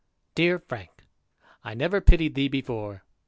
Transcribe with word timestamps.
Dear 0.33 0.57
Frank," 0.57 1.05
I 1.63 1.75
never 1.75 2.01
pitied 2.01 2.33
thee 2.33 2.47
before. 2.47 3.03